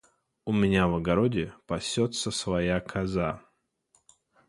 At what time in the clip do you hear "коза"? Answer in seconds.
2.79-3.39